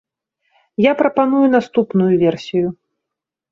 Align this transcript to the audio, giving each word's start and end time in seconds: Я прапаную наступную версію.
Я 0.85 0.93
прапаную 1.01 1.43
наступную 1.57 2.13
версію. 2.25 2.67